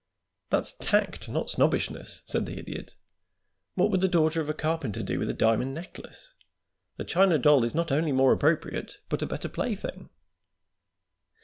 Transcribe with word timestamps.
"That's 0.49 0.73
tact, 0.73 1.29
not 1.29 1.51
snobbishness," 1.51 2.23
said 2.25 2.47
the 2.47 2.57
Idiot. 2.57 2.95
"What 3.75 3.91
would 3.91 4.01
the 4.01 4.07
daughter 4.07 4.41
of 4.41 4.49
a 4.49 4.53
carpenter 4.55 5.03
do 5.03 5.19
with 5.19 5.29
a 5.29 5.33
diamond 5.33 5.75
necklace? 5.75 6.33
The 6.97 7.03
china 7.03 7.37
doll 7.37 7.63
is 7.63 7.75
not 7.75 7.91
only 7.91 8.11
more 8.11 8.33
appropriate, 8.33 8.97
but 9.09 9.21
a 9.21 9.27
better 9.27 9.47
plaything." 9.47 10.09